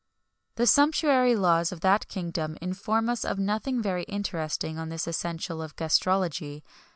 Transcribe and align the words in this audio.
[XXI 0.01 0.55
24] 0.55 0.55
The 0.55 0.65
sumptuary 0.67 1.35
laws 1.35 1.71
of 1.71 1.81
that 1.81 2.07
kingdom 2.07 2.57
inform 2.59 3.07
us 3.07 3.23
of 3.23 3.37
nothing 3.37 3.83
very 3.83 4.01
interesting 4.05 4.79
on 4.79 4.89
this 4.89 5.05
essential 5.05 5.61
of 5.61 5.75
gastrology. 5.75 6.63